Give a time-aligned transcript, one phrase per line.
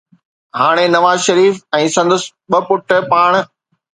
[0.59, 2.21] هاڻي نواز شريف ۽ سندس
[2.55, 3.31] ٻه پٽ پاڻ